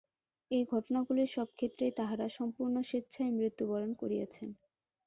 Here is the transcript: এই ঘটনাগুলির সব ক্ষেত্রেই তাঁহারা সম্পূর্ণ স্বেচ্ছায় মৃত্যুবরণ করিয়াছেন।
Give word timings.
এই 0.51 0.63
ঘটনাগুলির 0.71 1.29
সব 1.29 1.47
ক্ষেত্রেই 1.57 1.93
তাঁহারা 1.97 2.27
সম্পূর্ণ 2.29 2.75
স্বেচ্ছায় 2.81 3.35
মৃত্যুবরণ 3.37 3.91
করিয়াছেন। 3.93 4.49